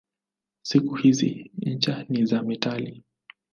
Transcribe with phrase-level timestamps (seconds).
[0.65, 3.03] Siku hizi ncha ni za metali.